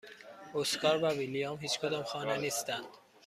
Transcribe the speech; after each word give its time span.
اسکار 0.55 1.03
و 1.03 1.07
ویلیام 1.09 1.57
هیچکدام 1.57 2.03
خانه 2.03 2.37
نیستند. 2.37 2.87